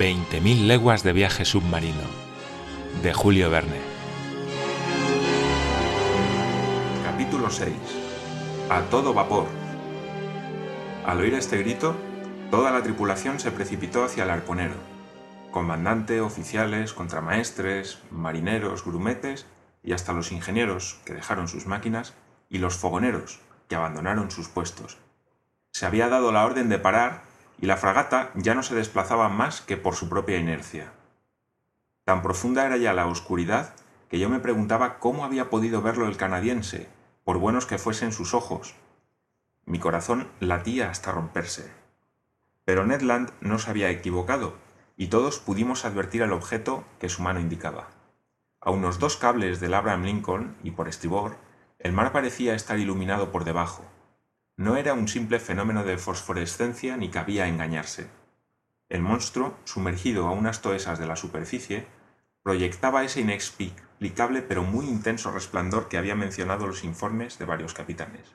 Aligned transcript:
20.000 0.00 0.66
leguas 0.66 1.02
de 1.02 1.12
viaje 1.12 1.44
submarino, 1.44 2.00
de 3.02 3.12
Julio 3.12 3.50
Verne. 3.50 3.76
Capítulo 7.04 7.50
6. 7.50 7.74
A 8.70 8.80
todo 8.84 9.12
vapor. 9.12 9.44
Al 11.04 11.20
oír 11.20 11.34
este 11.34 11.58
grito, 11.58 11.94
toda 12.50 12.70
la 12.70 12.82
tripulación 12.82 13.40
se 13.40 13.50
precipitó 13.50 14.02
hacia 14.02 14.24
el 14.24 14.30
arponero. 14.30 14.76
Comandante, 15.50 16.22
oficiales, 16.22 16.94
contramaestres, 16.94 17.98
marineros, 18.10 18.86
grumetes 18.86 19.44
y 19.82 19.92
hasta 19.92 20.14
los 20.14 20.32
ingenieros 20.32 20.98
que 21.04 21.12
dejaron 21.12 21.46
sus 21.46 21.66
máquinas 21.66 22.14
y 22.48 22.56
los 22.56 22.74
fogoneros 22.74 23.40
que 23.68 23.76
abandonaron 23.76 24.30
sus 24.30 24.48
puestos. 24.48 24.96
Se 25.72 25.84
había 25.84 26.08
dado 26.08 26.32
la 26.32 26.46
orden 26.46 26.70
de 26.70 26.78
parar 26.78 27.29
y 27.60 27.66
la 27.66 27.76
fragata 27.76 28.30
ya 28.34 28.54
no 28.54 28.62
se 28.62 28.74
desplazaba 28.74 29.28
más 29.28 29.60
que 29.60 29.76
por 29.76 29.94
su 29.94 30.08
propia 30.08 30.38
inercia. 30.38 30.92
Tan 32.04 32.22
profunda 32.22 32.64
era 32.64 32.76
ya 32.76 32.92
la 32.92 33.06
oscuridad 33.06 33.74
que 34.08 34.18
yo 34.18 34.28
me 34.28 34.40
preguntaba 34.40 34.98
cómo 34.98 35.24
había 35.24 35.50
podido 35.50 35.82
verlo 35.82 36.08
el 36.08 36.16
canadiense, 36.16 36.88
por 37.22 37.38
buenos 37.38 37.66
que 37.66 37.78
fuesen 37.78 38.12
sus 38.12 38.34
ojos. 38.34 38.74
Mi 39.66 39.78
corazón 39.78 40.28
latía 40.40 40.90
hasta 40.90 41.12
romperse. 41.12 41.70
Pero 42.64 42.84
Ned 42.84 43.02
Land 43.02 43.30
no 43.40 43.58
se 43.58 43.70
había 43.70 43.90
equivocado, 43.90 44.54
y 44.96 45.08
todos 45.08 45.38
pudimos 45.38 45.84
advertir 45.84 46.22
el 46.22 46.32
objeto 46.32 46.84
que 46.98 47.08
su 47.08 47.22
mano 47.22 47.40
indicaba. 47.40 47.88
A 48.60 48.70
unos 48.70 48.98
dos 48.98 49.16
cables 49.16 49.60
del 49.60 49.74
Abraham 49.74 50.04
Lincoln 50.04 50.56
y 50.64 50.72
por 50.72 50.88
estribor, 50.88 51.36
el 51.78 51.92
mar 51.92 52.12
parecía 52.12 52.54
estar 52.54 52.78
iluminado 52.78 53.30
por 53.30 53.44
debajo. 53.44 53.84
No 54.60 54.76
era 54.76 54.92
un 54.92 55.08
simple 55.08 55.40
fenómeno 55.40 55.84
de 55.84 55.96
fosforescencia 55.96 56.98
ni 56.98 57.08
cabía 57.08 57.48
engañarse. 57.48 58.08
El 58.90 59.00
monstruo, 59.00 59.56
sumergido 59.64 60.26
a 60.26 60.32
unas 60.32 60.60
toesas 60.60 60.98
de 60.98 61.06
la 61.06 61.16
superficie, 61.16 61.86
proyectaba 62.42 63.02
ese 63.02 63.22
inexplicable 63.22 64.42
pero 64.42 64.62
muy 64.62 64.84
intenso 64.84 65.30
resplandor 65.30 65.88
que 65.88 65.96
había 65.96 66.14
mencionado 66.14 66.66
los 66.66 66.84
informes 66.84 67.38
de 67.38 67.46
varios 67.46 67.72
capitanes. 67.72 68.34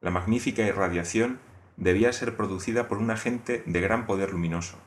La 0.00 0.10
magnífica 0.10 0.62
irradiación 0.62 1.40
debía 1.76 2.10
ser 2.14 2.34
producida 2.34 2.88
por 2.88 2.96
un 2.96 3.10
agente 3.10 3.62
de 3.66 3.80
gran 3.82 4.06
poder 4.06 4.32
luminoso. 4.32 4.78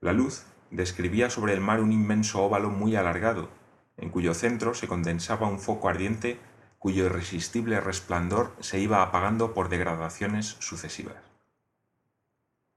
La 0.00 0.14
luz 0.14 0.46
describía 0.70 1.28
sobre 1.28 1.52
el 1.52 1.60
mar 1.60 1.82
un 1.82 1.92
inmenso 1.92 2.42
óvalo 2.42 2.70
muy 2.70 2.96
alargado, 2.96 3.50
en 3.98 4.08
cuyo 4.08 4.32
centro 4.32 4.72
se 4.72 4.88
condensaba 4.88 5.48
un 5.48 5.60
foco 5.60 5.90
ardiente 5.90 6.40
cuyo 6.80 7.04
irresistible 7.04 7.78
resplandor 7.78 8.56
se 8.60 8.78
iba 8.80 9.02
apagando 9.02 9.52
por 9.52 9.68
degradaciones 9.68 10.56
sucesivas. 10.60 11.22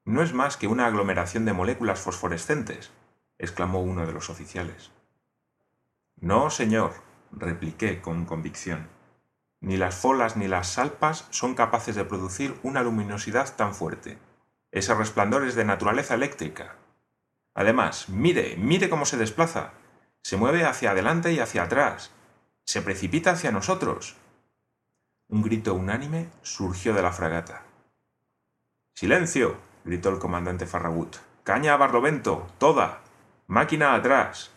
No 0.04 0.22
es 0.22 0.34
más 0.34 0.58
que 0.58 0.68
una 0.68 0.88
aglomeración 0.88 1.46
de 1.46 1.54
moléculas 1.54 2.02
fosforescentes, 2.02 2.92
exclamó 3.40 3.82
uno 3.82 4.06
de 4.06 4.12
los 4.12 4.30
oficiales. 4.30 4.92
No, 6.18 6.50
señor, 6.50 6.92
repliqué 7.32 8.02
con 8.02 8.26
convicción. 8.26 8.90
Ni 9.62 9.78
las 9.78 9.96
folas 9.96 10.36
ni 10.36 10.50
las 10.50 10.68
salpas 10.68 11.26
son 11.30 11.56
capaces 11.56 11.96
de 11.96 12.04
producir 12.04 12.60
una 12.62 12.84
luminosidad 12.84 13.56
tan 13.56 13.74
fuerte. 13.74 14.18
Ese 14.72 14.94
resplandor 14.94 15.48
es 15.48 15.56
de 15.56 15.64
naturaleza 15.64 16.16
eléctrica. 16.16 16.76
Además, 17.54 18.10
mire, 18.10 18.58
mire 18.58 18.90
cómo 18.90 19.06
se 19.06 19.16
desplaza. 19.16 19.72
Se 20.24 20.36
mueve 20.36 20.66
hacia 20.66 20.92
adelante 20.92 21.32
y 21.32 21.40
hacia 21.40 21.64
atrás, 21.64 22.12
se 22.66 22.82
precipita 22.82 23.32
hacia 23.32 23.52
nosotros. 23.52 24.16
Un 25.28 25.42
grito 25.42 25.74
unánime 25.74 26.30
surgió 26.42 26.94
de 26.94 27.02
la 27.02 27.12
fragata. 27.12 27.64
¡Silencio! 28.94 29.58
gritó 29.84 30.10
el 30.10 30.20
comandante 30.20 30.66
Farragut. 30.66 31.18
¡Caña 31.44 31.74
a 31.74 31.78
barlovento! 31.78 32.48
¡Toda! 32.58 33.02
¡Máquina 33.48 33.96
atrás! 33.96 34.52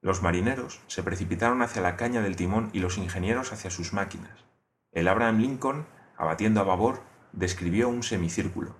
Los 0.00 0.22
marineros 0.22 0.80
se 0.86 1.02
precipitaron 1.02 1.62
hacia 1.62 1.82
la 1.82 1.96
caña 1.96 2.20
del 2.20 2.36
timón 2.36 2.70
y 2.72 2.80
los 2.80 2.98
ingenieros 2.98 3.52
hacia 3.52 3.70
sus 3.70 3.92
máquinas. 3.92 4.44
El 4.92 5.08
Abraham 5.08 5.38
Lincoln, 5.38 5.86
abatiendo 6.16 6.60
a 6.60 6.64
babor, 6.64 7.00
describió 7.32 7.88
un 7.88 8.02
semicírculo. 8.02 8.74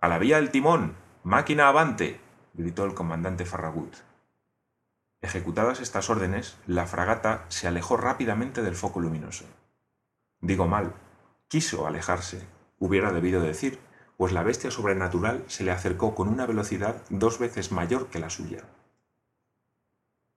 ¡A 0.00 0.08
la 0.08 0.18
vía 0.18 0.36
del 0.36 0.50
timón! 0.50 0.94
¡Máquina 1.22 1.68
avante! 1.68 2.20
gritó 2.54 2.84
el 2.84 2.94
comandante 2.94 3.44
Farragut. 3.44 3.94
Ejecutadas 5.22 5.80
estas 5.80 6.10
órdenes, 6.10 6.56
la 6.66 6.86
fragata 6.86 7.44
se 7.48 7.66
alejó 7.66 7.96
rápidamente 7.96 8.62
del 8.62 8.76
foco 8.76 9.00
luminoso. 9.00 9.44
Digo 10.40 10.66
mal, 10.66 10.92
quiso 11.48 11.86
alejarse, 11.86 12.46
hubiera 12.78 13.12
debido 13.12 13.40
decir, 13.40 13.80
pues 14.16 14.32
la 14.32 14.42
bestia 14.42 14.70
sobrenatural 14.70 15.44
se 15.46 15.64
le 15.64 15.72
acercó 15.72 16.14
con 16.14 16.28
una 16.28 16.46
velocidad 16.46 17.02
dos 17.10 17.38
veces 17.38 17.72
mayor 17.72 18.08
que 18.08 18.18
la 18.18 18.30
suya. 18.30 18.64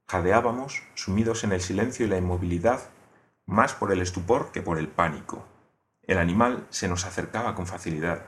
Jadeábamos, 0.07 0.83
sumidos 0.95 1.43
en 1.43 1.51
el 1.51 1.61
silencio 1.61 2.05
y 2.05 2.09
la 2.09 2.17
inmovilidad, 2.17 2.89
más 3.45 3.73
por 3.73 3.91
el 3.91 4.01
estupor 4.01 4.51
que 4.51 4.61
por 4.61 4.79
el 4.79 4.87
pánico. 4.87 5.45
El 6.03 6.17
animal 6.17 6.65
se 6.71 6.87
nos 6.87 7.05
acercaba 7.05 7.53
con 7.53 7.67
facilidad. 7.67 8.25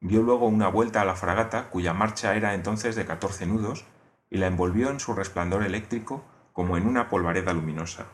Dio 0.00 0.22
luego 0.22 0.46
una 0.46 0.68
vuelta 0.68 1.00
a 1.00 1.04
la 1.04 1.14
fragata, 1.14 1.70
cuya 1.70 1.92
marcha 1.92 2.34
era 2.34 2.54
entonces 2.54 2.96
de 2.96 3.06
catorce 3.06 3.46
nudos, 3.46 3.84
y 4.30 4.38
la 4.38 4.46
envolvió 4.46 4.90
en 4.90 5.00
su 5.00 5.14
resplandor 5.14 5.62
eléctrico 5.62 6.24
como 6.52 6.76
en 6.76 6.86
una 6.86 7.08
polvareda 7.08 7.52
luminosa. 7.52 8.06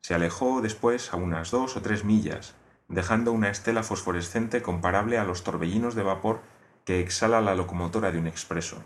Se 0.00 0.14
alejó 0.14 0.60
después 0.60 1.12
a 1.12 1.16
unas 1.16 1.50
dos 1.50 1.76
o 1.76 1.82
tres 1.82 2.04
millas, 2.04 2.54
dejando 2.88 3.32
una 3.32 3.50
estela 3.50 3.82
fosforescente 3.82 4.60
comparable 4.60 5.18
a 5.18 5.24
los 5.24 5.44
torbellinos 5.44 5.94
de 5.94 6.02
vapor 6.02 6.40
que 6.84 7.00
exhala 7.00 7.40
la 7.40 7.54
locomotora 7.54 8.12
de 8.12 8.18
un 8.18 8.26
expreso. 8.26 8.82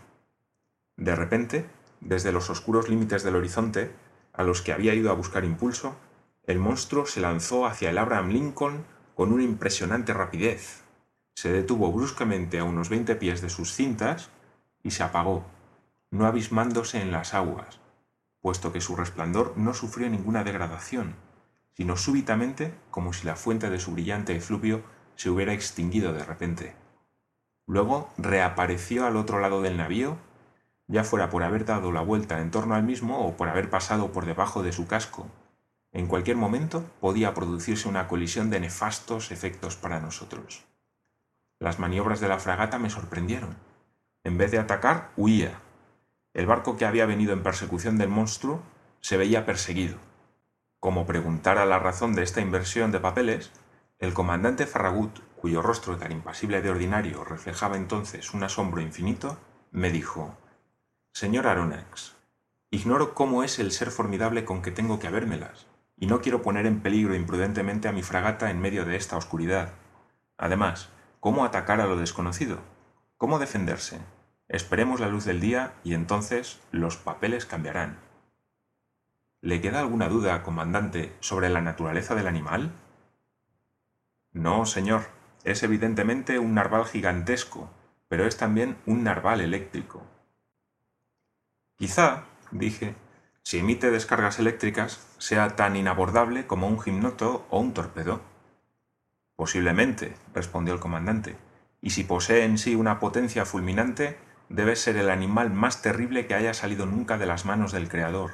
De 0.95 1.15
repente, 1.15 1.65
desde 1.99 2.31
los 2.31 2.49
oscuros 2.49 2.87
límites 2.87 3.23
del 3.23 3.35
horizonte, 3.35 3.91
a 4.33 4.43
los 4.43 4.61
que 4.61 4.71
había 4.71 4.93
ido 4.93 5.11
a 5.11 5.15
buscar 5.15 5.43
impulso, 5.43 5.95
el 6.45 6.59
monstruo 6.59 7.05
se 7.05 7.21
lanzó 7.21 7.65
hacia 7.65 7.89
el 7.89 7.97
Abraham 7.97 8.29
Lincoln 8.29 8.85
con 9.15 9.33
una 9.33 9.43
impresionante 9.43 10.13
rapidez. 10.13 10.83
Se 11.35 11.51
detuvo 11.51 11.91
bruscamente 11.91 12.59
a 12.59 12.63
unos 12.63 12.89
veinte 12.89 13.15
pies 13.15 13.41
de 13.41 13.49
sus 13.49 13.73
cintas 13.73 14.29
y 14.81 14.91
se 14.91 15.03
apagó, 15.03 15.45
no 16.11 16.25
abismándose 16.25 17.01
en 17.01 17.11
las 17.11 17.33
aguas, 17.33 17.79
puesto 18.41 18.71
que 18.71 18.81
su 18.81 18.95
resplandor 18.95 19.53
no 19.57 19.73
sufrió 19.73 20.09
ninguna 20.09 20.43
degradación, 20.43 21.15
sino 21.73 21.97
súbitamente 21.97 22.73
como 22.91 23.13
si 23.13 23.25
la 23.25 23.35
fuente 23.35 23.69
de 23.69 23.79
su 23.79 23.91
brillante 23.91 24.35
efluvio 24.35 24.83
se 25.15 25.29
hubiera 25.29 25.53
extinguido 25.53 26.13
de 26.13 26.25
repente. 26.25 26.75
Luego 27.65 28.09
reapareció 28.17 29.05
al 29.05 29.15
otro 29.15 29.39
lado 29.39 29.61
del 29.61 29.77
navío, 29.77 30.17
ya 30.87 31.03
fuera 31.03 31.29
por 31.29 31.43
haber 31.43 31.65
dado 31.65 31.91
la 31.91 32.01
vuelta 32.01 32.41
en 32.41 32.49
torno 32.49 32.73
al 32.73 32.83
mismo 32.83 33.25
o 33.25 33.37
por 33.37 33.47
haber 33.47 33.69
pasado 33.69 34.11
por 34.11 34.25
debajo 34.25 34.63
de 34.63 34.71
su 34.71 34.87
casco. 34.87 35.27
En 35.91 36.07
cualquier 36.07 36.35
momento 36.35 36.83
podía 36.99 37.33
producirse 37.33 37.87
una 37.87 38.07
colisión 38.07 38.49
de 38.49 38.59
nefastos 38.59 39.31
efectos 39.31 39.75
para 39.75 39.99
nosotros. 39.99 40.65
Las 41.59 41.77
maniobras 41.77 42.19
de 42.19 42.27
la 42.27 42.39
fragata 42.39 42.79
me 42.79 42.89
sorprendieron. 42.89 43.55
En 44.23 44.37
vez 44.37 44.51
de 44.51 44.59
atacar, 44.59 45.11
huía, 45.15 45.59
el 46.39 46.45
barco 46.45 46.77
que 46.77 46.85
había 46.85 47.05
venido 47.05 47.33
en 47.33 47.43
persecución 47.43 47.97
del 47.97 48.07
monstruo 48.07 48.61
se 49.01 49.17
veía 49.17 49.45
perseguido. 49.45 49.97
Como 50.79 51.05
preguntara 51.05 51.65
la 51.65 51.79
razón 51.79 52.15
de 52.15 52.23
esta 52.23 52.39
inversión 52.39 52.93
de 52.93 53.01
papeles, 53.01 53.51
el 53.99 54.13
comandante 54.13 54.65
Farragut, 54.65 55.19
cuyo 55.35 55.61
rostro 55.61 55.97
tan 55.97 56.13
impasible 56.13 56.61
de 56.61 56.69
ordinario 56.69 57.25
reflejaba 57.25 57.75
entonces 57.75 58.33
un 58.33 58.41
asombro 58.41 58.79
infinito, 58.79 59.37
me 59.71 59.91
dijo 59.91 60.37
Señor 61.11 61.45
Aronnax, 61.45 62.15
ignoro 62.71 63.13
cómo 63.15 63.43
es 63.43 63.59
el 63.59 63.73
ser 63.73 63.91
formidable 63.91 64.45
con 64.45 64.61
que 64.61 64.71
tengo 64.71 64.97
que 64.97 65.07
habérmelas, 65.07 65.67
y 65.97 66.07
no 66.07 66.21
quiero 66.21 66.41
poner 66.41 66.65
en 66.65 66.79
peligro 66.79 67.15
imprudentemente 67.15 67.89
a 67.89 67.91
mi 67.91 68.01
fragata 68.01 68.49
en 68.49 68.61
medio 68.61 68.85
de 68.85 68.95
esta 68.95 69.17
oscuridad. 69.17 69.73
Además, 70.37 70.87
¿cómo 71.19 71.43
atacar 71.43 71.81
a 71.81 71.85
lo 71.85 71.97
desconocido? 71.97 72.59
¿Cómo 73.17 73.39
defenderse? 73.39 73.99
Esperemos 74.49 74.99
la 74.99 75.07
luz 75.07 75.25
del 75.25 75.39
día 75.39 75.73
y 75.83 75.93
entonces 75.93 76.59
los 76.71 76.97
papeles 76.97 77.45
cambiarán. 77.45 77.99
¿Le 79.41 79.61
queda 79.61 79.79
alguna 79.79 80.09
duda, 80.09 80.41
comandante, 80.41 81.15
sobre 81.19 81.49
la 81.49 81.61
naturaleza 81.61 82.15
del 82.15 82.27
animal? 82.27 82.71
No, 84.33 84.65
señor. 84.65 85.03
Es 85.43 85.63
evidentemente 85.63 86.39
un 86.39 86.55
narval 86.55 86.85
gigantesco, 86.85 87.69
pero 88.09 88.25
es 88.25 88.37
también 88.37 88.75
un 88.85 89.03
narval 89.03 89.39
eléctrico. 89.39 90.03
Quizá, 91.77 92.25
dije, 92.51 92.95
si 93.43 93.59
emite 93.59 93.91
descargas 93.91 94.39
eléctricas, 94.39 95.07
sea 95.17 95.55
tan 95.55 95.75
inabordable 95.75 96.45
como 96.45 96.67
un 96.67 96.81
gimnoto 96.81 97.45
o 97.49 97.59
un 97.59 97.73
torpedo. 97.73 98.19
Posiblemente, 99.35 100.15
respondió 100.33 100.73
el 100.73 100.81
comandante, 100.81 101.37
y 101.81 101.91
si 101.91 102.03
posee 102.03 102.43
en 102.43 102.57
sí 102.57 102.75
una 102.75 102.99
potencia 102.99 103.45
fulminante, 103.45 104.17
debe 104.49 104.75
ser 104.75 104.97
el 104.97 105.09
animal 105.09 105.51
más 105.51 105.81
terrible 105.81 106.25
que 106.27 106.33
haya 106.33 106.53
salido 106.53 106.85
nunca 106.85 107.17
de 107.17 107.27
las 107.27 107.45
manos 107.45 107.71
del 107.71 107.87
Creador. 107.87 108.31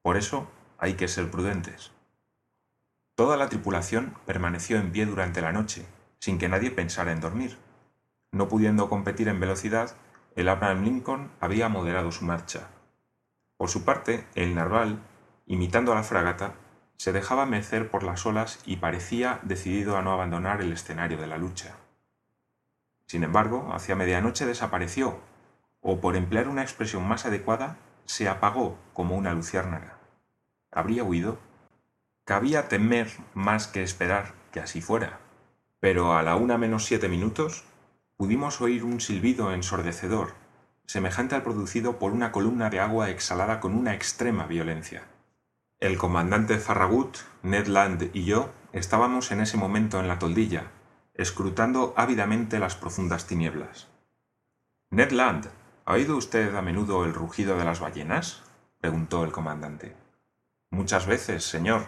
Por 0.00 0.16
eso 0.16 0.48
hay 0.78 0.94
que 0.94 1.08
ser 1.08 1.30
prudentes. 1.30 1.92
Toda 3.14 3.36
la 3.36 3.48
tripulación 3.48 4.14
permaneció 4.24 4.78
en 4.78 4.92
pie 4.92 5.04
durante 5.04 5.42
la 5.42 5.52
noche, 5.52 5.84
sin 6.18 6.38
que 6.38 6.48
nadie 6.48 6.70
pensara 6.70 7.12
en 7.12 7.20
dormir. 7.20 7.58
No 8.30 8.48
pudiendo 8.48 8.88
competir 8.88 9.28
en 9.28 9.40
velocidad, 9.40 9.94
el 10.34 10.48
Abraham 10.48 10.84
Lincoln 10.84 11.30
había 11.40 11.68
moderado 11.68 12.10
su 12.10 12.24
marcha. 12.24 12.68
Por 13.58 13.68
su 13.68 13.84
parte, 13.84 14.26
el 14.34 14.54
narval, 14.54 15.00
imitando 15.46 15.92
a 15.92 15.94
la 15.94 16.02
fragata, 16.02 16.54
se 16.96 17.12
dejaba 17.12 17.46
mecer 17.46 17.90
por 17.90 18.04
las 18.04 18.24
olas 18.24 18.60
y 18.64 18.76
parecía 18.76 19.40
decidido 19.42 19.96
a 19.96 20.02
no 20.02 20.12
abandonar 20.12 20.62
el 20.62 20.72
escenario 20.72 21.18
de 21.18 21.26
la 21.26 21.36
lucha. 21.36 21.74
Sin 23.06 23.24
embargo, 23.24 23.70
hacia 23.74 23.94
medianoche 23.94 24.46
desapareció, 24.46 25.20
o 25.82 26.00
por 26.00 26.16
emplear 26.16 26.48
una 26.48 26.62
expresión 26.62 27.06
más 27.06 27.26
adecuada, 27.26 27.76
se 28.06 28.28
apagó 28.28 28.78
como 28.94 29.16
una 29.16 29.34
luciérnaga. 29.34 29.98
¿Habría 30.70 31.04
huido? 31.04 31.38
Cabía 32.24 32.68
temer 32.68 33.10
más 33.34 33.66
que 33.66 33.82
esperar 33.82 34.32
que 34.52 34.60
así 34.60 34.80
fuera. 34.80 35.20
Pero 35.80 36.16
a 36.16 36.22
la 36.22 36.36
una 36.36 36.56
menos 36.56 36.84
siete 36.84 37.08
minutos 37.08 37.64
pudimos 38.16 38.60
oír 38.60 38.84
un 38.84 39.00
silbido 39.00 39.52
ensordecedor, 39.52 40.34
semejante 40.86 41.34
al 41.34 41.42
producido 41.42 41.98
por 41.98 42.12
una 42.12 42.30
columna 42.30 42.70
de 42.70 42.78
agua 42.78 43.10
exhalada 43.10 43.58
con 43.58 43.74
una 43.74 43.94
extrema 43.94 44.46
violencia. 44.46 45.02
El 45.80 45.98
comandante 45.98 46.58
Farragut, 46.58 47.16
Ned 47.42 47.66
Land 47.66 48.10
y 48.12 48.24
yo 48.24 48.50
estábamos 48.72 49.32
en 49.32 49.40
ese 49.40 49.56
momento 49.56 49.98
en 49.98 50.06
la 50.06 50.20
toldilla, 50.20 50.70
escrutando 51.14 51.92
ávidamente 51.96 52.60
las 52.60 52.76
profundas 52.76 53.26
tinieblas. 53.26 53.88
Ned 54.90 55.10
Land, 55.10 55.48
¿ha 55.84 55.94
oído 55.94 56.16
usted 56.16 56.54
a 56.54 56.62
menudo 56.62 57.04
el 57.04 57.14
rugido 57.14 57.58
de 57.58 57.64
las 57.64 57.80
ballenas? 57.80 58.42
preguntó 58.80 59.24
el 59.24 59.32
comandante. 59.32 59.94
Muchas 60.70 61.06
veces, 61.06 61.44
señor, 61.44 61.86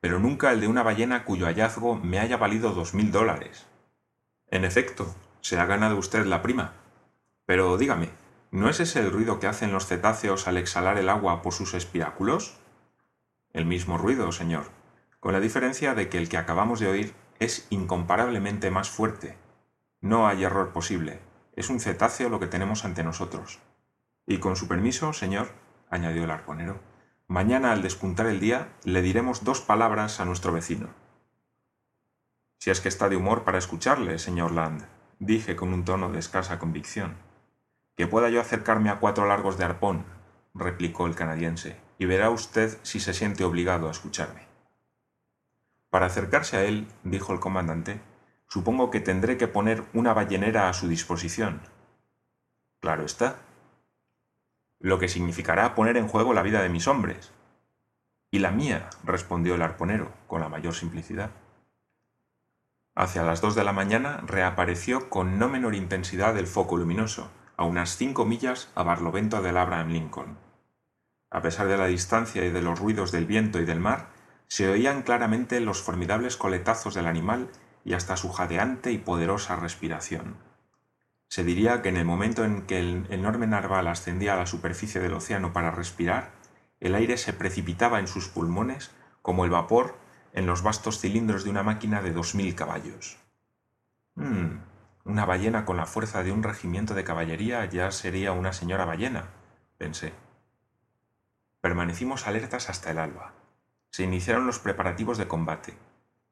pero 0.00 0.18
nunca 0.18 0.52
el 0.52 0.60
de 0.60 0.68
una 0.68 0.82
ballena 0.82 1.24
cuyo 1.24 1.46
hallazgo 1.46 1.96
me 1.96 2.18
haya 2.18 2.36
valido 2.36 2.72
dos 2.72 2.94
mil 2.94 3.12
dólares. 3.12 3.66
En 4.48 4.64
efecto, 4.64 5.14
se 5.40 5.58
ha 5.58 5.66
ganado 5.66 5.96
usted 5.96 6.24
la 6.26 6.42
prima. 6.42 6.72
Pero 7.46 7.76
dígame, 7.76 8.10
¿no 8.50 8.68
es 8.68 8.80
ese 8.80 9.00
el 9.00 9.12
ruido 9.12 9.40
que 9.40 9.46
hacen 9.46 9.72
los 9.72 9.86
cetáceos 9.86 10.48
al 10.48 10.56
exhalar 10.56 10.98
el 10.98 11.08
agua 11.08 11.42
por 11.42 11.52
sus 11.52 11.74
espiráculos? 11.74 12.58
El 13.52 13.66
mismo 13.66 13.98
ruido, 13.98 14.32
señor, 14.32 14.70
con 15.18 15.32
la 15.32 15.40
diferencia 15.40 15.94
de 15.94 16.08
que 16.08 16.18
el 16.18 16.28
que 16.28 16.38
acabamos 16.38 16.80
de 16.80 16.88
oír 16.88 17.14
es 17.38 17.66
incomparablemente 17.70 18.70
más 18.70 18.88
fuerte. 18.90 19.36
No 20.00 20.26
hay 20.26 20.44
error 20.44 20.72
posible. 20.72 21.20
Es 21.54 21.70
un 21.70 21.80
cetáceo 21.80 22.28
lo 22.28 22.40
que 22.40 22.46
tenemos 22.46 22.84
ante 22.84 23.04
nosotros. 23.04 23.60
Y 24.26 24.38
con 24.38 24.56
su 24.56 24.68
permiso, 24.68 25.12
señor, 25.12 25.48
añadió 25.90 26.24
el 26.24 26.30
arconero, 26.30 26.80
Mañana 27.30 27.70
al 27.70 27.80
despuntar 27.80 28.26
el 28.26 28.40
día 28.40 28.72
le 28.82 29.02
diremos 29.02 29.44
dos 29.44 29.60
palabras 29.60 30.18
a 30.18 30.24
nuestro 30.24 30.52
vecino. 30.52 30.88
Si 32.58 32.70
es 32.72 32.80
que 32.80 32.88
está 32.88 33.08
de 33.08 33.14
humor 33.14 33.44
para 33.44 33.56
escucharle, 33.56 34.18
señor 34.18 34.50
Land, 34.50 34.84
dije 35.20 35.54
con 35.54 35.72
un 35.72 35.84
tono 35.84 36.10
de 36.10 36.18
escasa 36.18 36.58
convicción. 36.58 37.14
Que 37.96 38.08
pueda 38.08 38.30
yo 38.30 38.40
acercarme 38.40 38.90
a 38.90 38.98
cuatro 38.98 39.28
largos 39.28 39.58
de 39.58 39.64
arpón, 39.64 40.06
replicó 40.54 41.06
el 41.06 41.14
canadiense, 41.14 41.76
y 41.98 42.06
verá 42.06 42.30
usted 42.30 42.76
si 42.82 42.98
se 42.98 43.14
siente 43.14 43.44
obligado 43.44 43.86
a 43.86 43.92
escucharme. 43.92 44.48
Para 45.88 46.06
acercarse 46.06 46.56
a 46.56 46.64
él, 46.64 46.88
dijo 47.04 47.32
el 47.32 47.38
comandante, 47.38 48.00
supongo 48.50 48.90
que 48.90 49.00
tendré 49.00 49.38
que 49.38 49.48
poner 49.48 49.84
una 49.94 50.12
ballenera 50.12 50.68
a 50.68 50.72
su 50.72 50.88
disposición. 50.88 51.60
Claro 52.80 53.04
está, 53.04 53.36
lo 54.80 54.98
que 54.98 55.08
significará 55.08 55.74
poner 55.74 55.96
en 55.96 56.08
juego 56.08 56.34
la 56.34 56.42
vida 56.42 56.62
de 56.62 56.68
mis 56.68 56.88
hombres. 56.88 57.32
Y 58.32 58.40
la 58.40 58.50
mía, 58.50 58.90
respondió 59.04 59.54
el 59.54 59.62
arponero, 59.62 60.12
con 60.26 60.40
la 60.40 60.48
mayor 60.48 60.74
simplicidad. 60.74 61.30
Hacia 62.96 63.22
las 63.22 63.40
dos 63.40 63.54
de 63.54 63.64
la 63.64 63.72
mañana 63.72 64.22
reapareció 64.26 65.08
con 65.10 65.38
no 65.38 65.48
menor 65.48 65.74
intensidad 65.74 66.36
el 66.36 66.46
foco 66.46 66.76
luminoso, 66.76 67.30
a 67.56 67.64
unas 67.64 67.96
cinco 67.96 68.24
millas 68.24 68.70
a 68.74 68.82
barlovento 68.82 69.42
del 69.42 69.58
Abraham 69.58 69.90
Lincoln. 69.90 70.38
A 71.30 71.40
pesar 71.40 71.68
de 71.68 71.76
la 71.76 71.86
distancia 71.86 72.44
y 72.44 72.50
de 72.50 72.62
los 72.62 72.80
ruidos 72.80 73.12
del 73.12 73.26
viento 73.26 73.60
y 73.60 73.64
del 73.64 73.78
mar, 73.78 74.08
se 74.48 74.68
oían 74.68 75.02
claramente 75.02 75.60
los 75.60 75.80
formidables 75.80 76.36
coletazos 76.36 76.94
del 76.94 77.06
animal 77.06 77.50
y 77.84 77.94
hasta 77.94 78.16
su 78.16 78.30
jadeante 78.30 78.92
y 78.92 78.98
poderosa 78.98 79.56
respiración. 79.56 80.36
Se 81.28 81.44
diría 81.44 81.80
que 81.80 81.88
en 81.88 81.96
el 81.96 82.04
momento 82.04 82.44
en 82.44 82.62
que 82.62 82.80
el 82.80 83.06
enorme 83.10 83.46
narval 83.46 83.86
ascendía 83.88 84.34
a 84.34 84.36
la 84.36 84.46
superficie 84.46 85.00
del 85.00 85.14
océano 85.14 85.52
para 85.52 85.70
respirar, 85.70 86.32
el 86.80 86.94
aire 86.94 87.16
se 87.16 87.32
precipitaba 87.32 88.00
en 88.00 88.08
sus 88.08 88.28
pulmones 88.28 88.90
como 89.22 89.44
el 89.44 89.50
vapor 89.50 89.96
en 90.32 90.46
los 90.46 90.62
vastos 90.62 90.98
cilindros 90.98 91.44
de 91.44 91.50
una 91.50 91.62
máquina 91.62 92.02
de 92.02 92.12
dos 92.12 92.34
mil 92.34 92.54
caballos. 92.54 93.18
Hmm, 94.14 94.58
una 95.04 95.24
ballena 95.24 95.64
con 95.64 95.76
la 95.76 95.86
fuerza 95.86 96.22
de 96.22 96.32
un 96.32 96.42
regimiento 96.42 96.94
de 96.94 97.04
caballería 97.04 97.64
ya 97.64 97.90
sería 97.90 98.32
una 98.32 98.52
señora 98.52 98.84
ballena, 98.84 99.28
pensé. 99.78 100.12
Permanecimos 101.60 102.26
alertas 102.26 102.70
hasta 102.70 102.90
el 102.90 102.98
alba. 102.98 103.34
Se 103.90 104.02
iniciaron 104.02 104.46
los 104.46 104.58
preparativos 104.58 105.18
de 105.18 105.28
combate. 105.28 105.74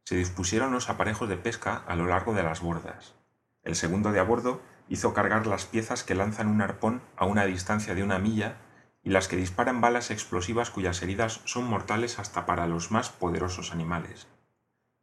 Se 0.08 0.16
dispusieron 0.16 0.72
los 0.72 0.88
aparejos 0.88 1.28
de 1.28 1.36
pesca 1.36 1.84
a 1.86 1.94
lo 1.94 2.06
largo 2.06 2.32
de 2.32 2.42
las 2.42 2.62
bordas. 2.62 3.14
El 3.62 3.76
segundo 3.76 4.10
de 4.10 4.18
a 4.18 4.22
bordo 4.22 4.62
hizo 4.88 5.12
cargar 5.12 5.46
las 5.46 5.66
piezas 5.66 6.02
que 6.02 6.14
lanzan 6.14 6.48
un 6.48 6.62
arpón 6.62 7.02
a 7.14 7.26
una 7.26 7.44
distancia 7.44 7.94
de 7.94 8.02
una 8.02 8.18
milla 8.18 8.56
y 9.02 9.10
las 9.10 9.28
que 9.28 9.36
disparan 9.36 9.82
balas 9.82 10.10
explosivas 10.10 10.70
cuyas 10.70 11.02
heridas 11.02 11.42
son 11.44 11.64
mortales 11.64 12.18
hasta 12.18 12.46
para 12.46 12.66
los 12.66 12.90
más 12.90 13.10
poderosos 13.10 13.70
animales. 13.70 14.28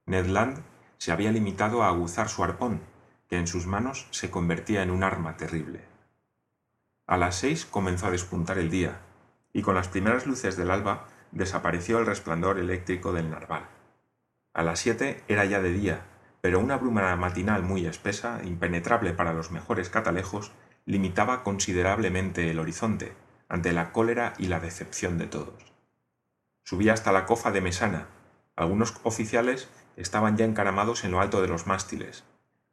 Ned 0.08 0.26
Land 0.26 0.64
se 0.98 1.12
había 1.12 1.32
limitado 1.32 1.84
a 1.84 1.90
aguzar 1.90 2.28
su 2.28 2.44
arpón, 2.44 2.82
que 3.30 3.38
en 3.38 3.46
sus 3.46 3.68
manos 3.68 4.08
se 4.10 4.32
convertía 4.32 4.82
en 4.82 4.90
un 4.90 5.04
arma 5.04 5.38
terrible. 5.38 5.86
A 7.06 7.18
las 7.18 7.36
seis 7.36 7.68
comenzó 7.68 8.08
a 8.08 8.12
despuntar 8.12 8.58
el 8.58 8.72
día, 8.72 9.02
y 9.54 9.62
con 9.62 9.76
las 9.76 9.88
primeras 9.88 10.26
luces 10.26 10.58
del 10.58 10.72
alba 10.72 11.06
desapareció 11.32 12.00
el 12.00 12.08
resplandor 12.08 12.58
eléctrico 12.58 13.14
del 13.14 13.30
narval. 13.30 13.75
A 14.56 14.64
las 14.64 14.80
siete 14.80 15.22
era 15.28 15.44
ya 15.44 15.62
de 15.62 15.74
día, 15.74 16.06
pero 16.40 16.62
una 16.62 16.78
bruma 16.78 17.14
matinal 17.18 17.62
muy 17.62 17.86
espesa, 17.86 18.40
impenetrable 18.46 19.12
para 19.12 19.34
los 19.34 19.52
mejores 19.52 19.90
catalejos, 19.90 20.54
limitaba 20.86 21.44
considerablemente 21.44 22.50
el 22.50 22.60
horizonte, 22.60 23.12
ante 23.50 23.74
la 23.74 23.92
cólera 23.92 24.34
y 24.38 24.48
la 24.48 24.62
decepción 24.62 25.18
de 25.18 25.28
todos. 25.28 25.74
Subía 26.64 26.94
hasta 26.94 27.12
la 27.12 27.26
cofa 27.26 27.52
de 27.52 27.60
Mesana. 27.60 28.08
Algunos 28.56 28.94
oficiales 29.04 29.68
estaban 29.98 30.38
ya 30.38 30.46
encaramados 30.46 31.04
en 31.04 31.12
lo 31.12 31.20
alto 31.20 31.42
de 31.42 31.50
los 31.50 31.68
mástiles. 31.68 32.24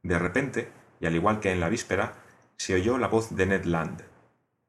De 0.05 0.21
repente, 0.21 0.71
y 1.01 1.07
al 1.07 1.17
igual 1.17 1.41
que 1.41 1.51
en 1.51 1.59
la 1.59 1.69
víspera, 1.69 2.13
se 2.59 2.77
oyó 2.77 2.97
la 2.97 3.09
voz 3.09 3.35
de 3.35 3.47
Ned 3.47 3.65
Land. 3.65 4.05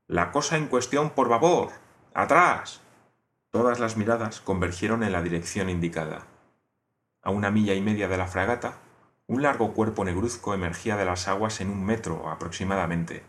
La 0.08 0.32
cosa 0.32 0.58
en 0.58 0.66
cuestión 0.66 1.12
por 1.12 1.30
babor. 1.30 1.74
¡Atrás! 2.16 2.82
Todas 3.52 3.80
las 3.80 3.98
miradas 3.98 4.42
convergieron 4.42 5.04
en 5.04 5.12
la 5.12 5.22
dirección 5.22 5.70
indicada. 5.70 6.33
A 7.24 7.32
una 7.32 7.52
milla 7.52 7.74
y 7.74 7.80
media 7.80 8.10
de 8.10 8.18
la 8.18 8.28
fragata, 8.28 8.80
un 9.28 9.42
largo 9.42 9.74
cuerpo 9.74 10.04
negruzco 10.04 10.54
emergía 10.54 10.98
de 10.98 11.06
las 11.06 11.30
aguas 11.30 11.62
en 11.62 11.70
un 11.70 11.86
metro 11.86 12.30
aproximadamente. 12.30 13.24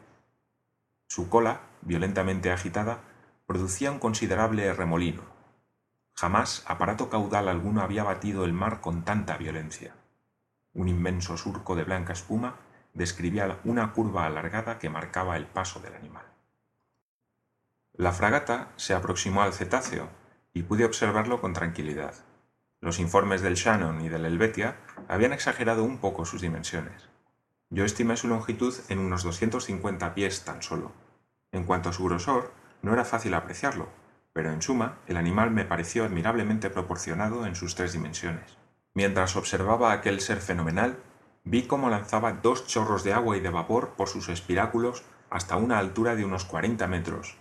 Su 1.06 1.28
cola, 1.28 1.60
violentamente 1.82 2.50
agitada, 2.50 2.98
producía 3.46 3.92
un 3.92 4.00
considerable 4.00 4.72
remolino. 4.72 5.22
Jamás 6.14 6.64
aparato 6.66 7.08
caudal 7.08 7.48
alguno 7.48 7.82
había 7.82 8.02
batido 8.02 8.44
el 8.44 8.52
mar 8.52 8.80
con 8.80 9.04
tanta 9.04 9.36
violencia. 9.36 9.94
Un 10.72 10.88
inmenso 10.88 11.36
surco 11.36 11.76
de 11.76 11.84
blanca 11.84 12.14
espuma 12.14 12.56
describía 12.94 13.60
una 13.62 13.92
curva 13.92 14.26
alargada 14.26 14.80
que 14.80 14.90
marcaba 14.90 15.36
el 15.36 15.46
paso 15.46 15.78
del 15.78 15.94
animal. 15.94 16.24
La 17.92 18.10
fragata 18.10 18.72
se 18.74 18.92
aproximó 18.92 19.42
al 19.42 19.52
cetáceo 19.52 20.08
y 20.52 20.64
pude 20.64 20.84
observarlo 20.84 21.40
con 21.40 21.52
tranquilidad. 21.52 22.14
Los 22.84 22.98
informes 22.98 23.40
del 23.40 23.54
Shannon 23.54 24.04
y 24.04 24.10
del 24.10 24.26
Helvetia 24.26 24.76
habían 25.08 25.32
exagerado 25.32 25.84
un 25.84 25.96
poco 25.96 26.26
sus 26.26 26.42
dimensiones. 26.42 27.08
Yo 27.70 27.86
estimé 27.86 28.18
su 28.18 28.28
longitud 28.28 28.74
en 28.90 28.98
unos 28.98 29.22
250 29.22 30.12
pies 30.14 30.44
tan 30.44 30.62
solo. 30.62 30.92
En 31.50 31.64
cuanto 31.64 31.88
a 31.88 31.94
su 31.94 32.04
grosor, 32.04 32.52
no 32.82 32.92
era 32.92 33.06
fácil 33.06 33.32
apreciarlo, 33.32 33.88
pero 34.34 34.52
en 34.52 34.60
suma, 34.60 34.98
el 35.06 35.16
animal 35.16 35.50
me 35.50 35.64
pareció 35.64 36.04
admirablemente 36.04 36.68
proporcionado 36.68 37.46
en 37.46 37.54
sus 37.54 37.74
tres 37.74 37.94
dimensiones. 37.94 38.58
Mientras 38.92 39.34
observaba 39.36 39.92
aquel 39.92 40.20
ser 40.20 40.36
fenomenal, 40.42 40.98
vi 41.42 41.62
cómo 41.62 41.88
lanzaba 41.88 42.34
dos 42.34 42.66
chorros 42.66 43.02
de 43.02 43.14
agua 43.14 43.38
y 43.38 43.40
de 43.40 43.48
vapor 43.48 43.94
por 43.96 44.08
sus 44.08 44.28
espiráculos 44.28 45.04
hasta 45.30 45.56
una 45.56 45.78
altura 45.78 46.16
de 46.16 46.26
unos 46.26 46.44
40 46.44 46.86
metros. 46.88 47.38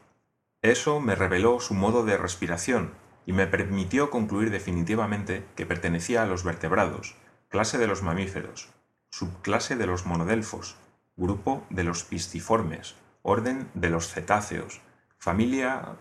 Eso 0.61 1.01
me 1.01 1.15
reveló 1.15 1.59
su 1.59 1.73
modo 1.73 2.05
de 2.05 2.15
respiración, 2.15 2.93
y 3.25 3.33
me 3.33 3.47
permitió 3.47 4.09
concluir 4.09 4.49
definitivamente 4.51 5.45
que 5.55 5.65
pertenecía 5.65 6.23
a 6.23 6.25
los 6.25 6.43
vertebrados, 6.43 7.15
clase 7.49 7.77
de 7.77 7.87
los 7.87 8.03
mamíferos, 8.03 8.69
subclase 9.09 9.75
de 9.75 9.85
los 9.85 10.05
monodelfos, 10.05 10.75
grupo 11.15 11.65
de 11.69 11.83
los 11.83 12.03
pisciformes, 12.03 12.95
orden 13.21 13.69
de 13.73 13.89
los 13.89 14.07
cetáceos, 14.07 14.81
familia... 15.17 15.97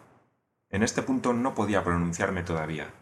En 0.71 0.83
este 0.83 1.03
punto 1.03 1.35
no 1.35 1.55
podía 1.55 1.85
pronunciarme 1.85 2.43
todavía. 2.43 2.95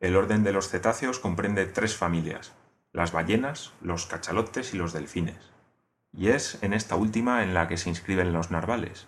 El 0.00 0.16
orden 0.16 0.42
de 0.42 0.52
los 0.52 0.68
cetáceos 0.68 1.20
comprende 1.20 1.64
tres 1.64 1.96
familias, 1.96 2.52
las 2.92 3.12
ballenas, 3.12 3.72
los 3.80 4.06
cachalotes 4.06 4.74
y 4.74 4.76
los 4.76 4.92
delfines. 4.92 5.52
y 6.12 6.28
es 6.28 6.58
en 6.62 6.72
esta 6.72 6.96
última 6.96 7.44
en 7.44 7.54
la 7.54 7.68
que 7.68 7.76
se 7.76 7.90
inscriben 7.90 8.32
los 8.32 8.50
narvales. 8.50 9.06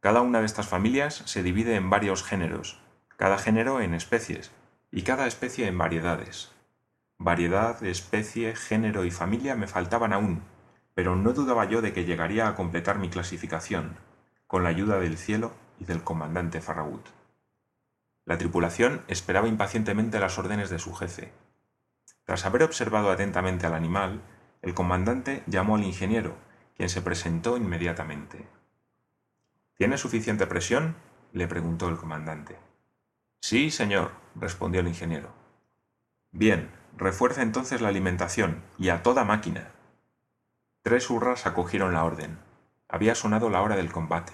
Cada 0.00 0.20
una 0.20 0.40
de 0.40 0.46
estas 0.46 0.68
familias 0.68 1.22
se 1.24 1.42
divide 1.42 1.76
en 1.76 1.88
varios 1.88 2.24
géneros, 2.24 2.80
cada 3.16 3.38
género 3.38 3.80
en 3.80 3.94
especies, 3.94 4.50
y 4.90 5.02
cada 5.02 5.26
especie 5.26 5.66
en 5.66 5.78
variedades. 5.78 6.52
Variedad, 7.18 7.82
especie, 7.84 8.54
género 8.54 9.04
y 9.04 9.10
familia 9.10 9.54
me 9.54 9.66
faltaban 9.66 10.12
aún, 10.12 10.42
pero 10.94 11.16
no 11.16 11.32
dudaba 11.32 11.64
yo 11.64 11.82
de 11.82 11.92
que 11.92 12.04
llegaría 12.04 12.48
a 12.48 12.54
completar 12.54 12.98
mi 12.98 13.08
clasificación, 13.08 13.96
con 14.46 14.62
la 14.62 14.68
ayuda 14.68 14.98
del 15.00 15.18
cielo 15.18 15.52
y 15.80 15.84
del 15.84 16.02
comandante 16.02 16.60
Farragut. 16.60 17.06
La 18.24 18.38
tripulación 18.38 19.02
esperaba 19.08 19.48
impacientemente 19.48 20.18
las 20.18 20.38
órdenes 20.38 20.70
de 20.70 20.78
su 20.78 20.94
jefe. 20.94 21.32
Tras 22.24 22.46
haber 22.46 22.62
observado 22.62 23.10
atentamente 23.10 23.66
al 23.66 23.74
animal, 23.74 24.22
el 24.62 24.74
comandante 24.74 25.42
llamó 25.46 25.76
al 25.76 25.84
ingeniero, 25.84 26.34
quien 26.76 26.88
se 26.88 27.02
presentó 27.02 27.56
inmediatamente. 27.56 28.46
¿Tiene 29.76 29.98
suficiente 29.98 30.46
presión? 30.46 30.96
le 31.32 31.48
preguntó 31.48 31.88
el 31.88 31.96
comandante. 31.96 32.56
Sí, 33.46 33.70
señor, 33.70 34.12
respondió 34.36 34.80
el 34.80 34.88
ingeniero. 34.88 35.28
Bien, 36.32 36.70
refuerce 36.96 37.42
entonces 37.42 37.82
la 37.82 37.88
alimentación, 37.88 38.62
y 38.78 38.88
a 38.88 39.02
toda 39.02 39.22
máquina. 39.22 39.68
Tres 40.80 41.10
hurras 41.10 41.44
acogieron 41.44 41.92
la 41.92 42.04
orden. 42.04 42.38
Había 42.88 43.14
sonado 43.14 43.50
la 43.50 43.60
hora 43.60 43.76
del 43.76 43.92
combate. 43.92 44.32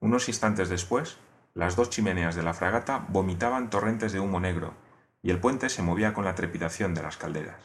Unos 0.00 0.28
instantes 0.28 0.68
después, 0.68 1.18
las 1.54 1.76
dos 1.76 1.90
chimeneas 1.90 2.34
de 2.34 2.42
la 2.42 2.54
fragata 2.54 3.06
vomitaban 3.08 3.70
torrentes 3.70 4.12
de 4.12 4.18
humo 4.18 4.40
negro, 4.40 4.74
y 5.22 5.30
el 5.30 5.38
puente 5.38 5.68
se 5.68 5.82
movía 5.82 6.12
con 6.12 6.24
la 6.24 6.34
trepidación 6.34 6.94
de 6.94 7.04
las 7.04 7.18
calderas. 7.18 7.62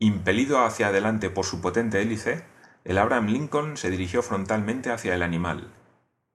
Impelido 0.00 0.64
hacia 0.64 0.88
adelante 0.88 1.30
por 1.30 1.44
su 1.44 1.60
potente 1.60 2.02
hélice, 2.02 2.44
el 2.82 2.98
Abraham 2.98 3.26
Lincoln 3.28 3.76
se 3.76 3.90
dirigió 3.90 4.24
frontalmente 4.24 4.90
hacia 4.90 5.14
el 5.14 5.22
animal. 5.22 5.72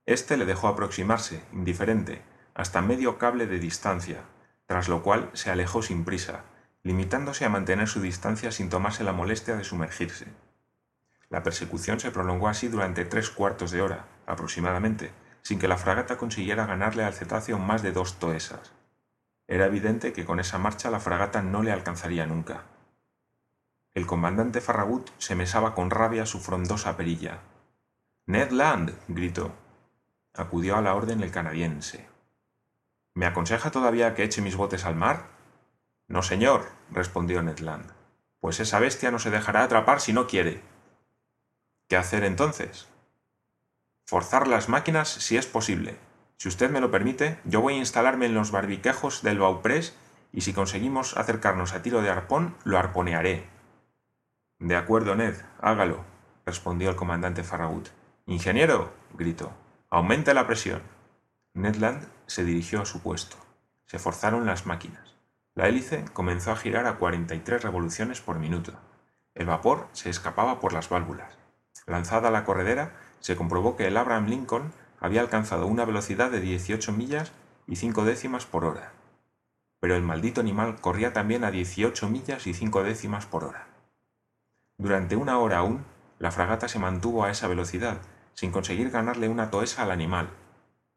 Este 0.06 0.38
le 0.38 0.46
dejó 0.46 0.66
aproximarse, 0.68 1.42
indiferente, 1.52 2.22
hasta 2.60 2.82
medio 2.82 3.16
cable 3.16 3.46
de 3.46 3.58
distancia, 3.58 4.18
tras 4.66 4.86
lo 4.90 5.02
cual 5.02 5.30
se 5.32 5.50
alejó 5.50 5.80
sin 5.80 6.04
prisa, 6.04 6.42
limitándose 6.82 7.46
a 7.46 7.48
mantener 7.48 7.88
su 7.88 8.02
distancia 8.02 8.52
sin 8.52 8.68
tomarse 8.68 9.02
la 9.02 9.14
molestia 9.14 9.56
de 9.56 9.64
sumergirse. 9.64 10.26
La 11.30 11.42
persecución 11.42 12.00
se 12.00 12.10
prolongó 12.10 12.48
así 12.48 12.68
durante 12.68 13.06
tres 13.06 13.30
cuartos 13.30 13.70
de 13.70 13.80
hora, 13.80 14.04
aproximadamente, 14.26 15.10
sin 15.40 15.58
que 15.58 15.68
la 15.68 15.78
fragata 15.78 16.18
consiguiera 16.18 16.66
ganarle 16.66 17.02
al 17.02 17.14
cetáceo 17.14 17.58
más 17.58 17.82
de 17.82 17.92
dos 17.92 18.18
toesas. 18.18 18.72
Era 19.48 19.64
evidente 19.64 20.12
que 20.12 20.26
con 20.26 20.38
esa 20.38 20.58
marcha 20.58 20.90
la 20.90 21.00
fragata 21.00 21.40
no 21.40 21.62
le 21.62 21.72
alcanzaría 21.72 22.26
nunca. 22.26 22.64
El 23.94 24.06
comandante 24.06 24.60
Farragut 24.60 25.08
se 25.16 25.34
mesaba 25.34 25.74
con 25.74 25.88
rabia 25.88 26.26
su 26.26 26.40
frondosa 26.40 26.94
perilla. 26.98 27.38
Ned 28.26 28.50
Land. 28.50 28.92
gritó. 29.08 29.54
Acudió 30.34 30.76
a 30.76 30.82
la 30.82 30.94
orden 30.94 31.22
el 31.22 31.30
canadiense. 31.30 32.10
¿Me 33.20 33.26
aconseja 33.26 33.70
todavía 33.70 34.14
que 34.14 34.24
eche 34.24 34.40
mis 34.40 34.56
botes 34.56 34.86
al 34.86 34.96
mar? 34.96 35.26
No, 36.08 36.22
señor, 36.22 36.70
respondió 36.90 37.42
Ned 37.42 37.58
Land. 37.58 37.92
Pues 38.40 38.60
esa 38.60 38.78
bestia 38.78 39.10
no 39.10 39.18
se 39.18 39.28
dejará 39.28 39.62
atrapar 39.62 40.00
si 40.00 40.14
no 40.14 40.26
quiere. 40.26 40.62
¿Qué 41.86 41.98
hacer 41.98 42.24
entonces? 42.24 42.88
Forzar 44.06 44.48
las 44.48 44.70
máquinas 44.70 45.10
si 45.10 45.36
es 45.36 45.44
posible. 45.44 45.98
Si 46.38 46.48
usted 46.48 46.70
me 46.70 46.80
lo 46.80 46.90
permite, 46.90 47.38
yo 47.44 47.60
voy 47.60 47.74
a 47.74 47.80
instalarme 47.80 48.24
en 48.24 48.32
los 48.32 48.52
barbiquejos 48.52 49.20
del 49.20 49.38
Bauprés 49.38 49.94
y 50.32 50.40
si 50.40 50.54
conseguimos 50.54 51.14
acercarnos 51.18 51.74
a 51.74 51.82
tiro 51.82 52.00
de 52.00 52.08
arpón, 52.08 52.56
lo 52.64 52.78
arponearé. 52.78 53.46
De 54.60 54.76
acuerdo, 54.76 55.14
Ned, 55.14 55.34
hágalo, 55.60 56.06
respondió 56.46 56.88
el 56.88 56.96
comandante 56.96 57.44
Farragut. 57.44 57.90
Ingeniero, 58.24 58.94
gritó, 59.12 59.52
aumente 59.90 60.32
la 60.32 60.46
presión. 60.46 60.80
Ned 61.52 61.74
Land 61.76 62.08
se 62.30 62.44
dirigió 62.44 62.80
a 62.80 62.86
su 62.86 63.00
puesto. 63.00 63.36
Se 63.86 63.98
forzaron 63.98 64.46
las 64.46 64.64
máquinas. 64.64 65.16
La 65.56 65.66
hélice 65.66 66.04
comenzó 66.12 66.52
a 66.52 66.56
girar 66.56 66.86
a 66.86 66.94
43 66.94 67.60
revoluciones 67.60 68.20
por 68.20 68.38
minuto. 68.38 68.72
El 69.34 69.46
vapor 69.46 69.88
se 69.94 70.10
escapaba 70.10 70.60
por 70.60 70.72
las 70.72 70.88
válvulas. 70.88 71.36
Lanzada 71.86 72.30
la 72.30 72.44
corredera, 72.44 72.92
se 73.18 73.34
comprobó 73.34 73.74
que 73.74 73.88
el 73.88 73.96
Abraham 73.96 74.28
Lincoln 74.28 74.72
había 75.00 75.22
alcanzado 75.22 75.66
una 75.66 75.84
velocidad 75.84 76.30
de 76.30 76.40
18 76.40 76.92
millas 76.92 77.32
y 77.66 77.74
5 77.74 78.04
décimas 78.04 78.46
por 78.46 78.64
hora. 78.64 78.92
Pero 79.80 79.96
el 79.96 80.02
maldito 80.02 80.40
animal 80.40 80.80
corría 80.80 81.12
también 81.12 81.42
a 81.42 81.50
18 81.50 82.08
millas 82.08 82.46
y 82.46 82.54
5 82.54 82.84
décimas 82.84 83.26
por 83.26 83.42
hora. 83.42 83.66
Durante 84.78 85.16
una 85.16 85.36
hora 85.40 85.58
aún, 85.58 85.84
la 86.20 86.30
fragata 86.30 86.68
se 86.68 86.78
mantuvo 86.78 87.24
a 87.24 87.30
esa 87.32 87.48
velocidad, 87.48 87.98
sin 88.34 88.52
conseguir 88.52 88.90
ganarle 88.90 89.28
una 89.28 89.50
toesa 89.50 89.82
al 89.82 89.90
animal, 89.90 90.30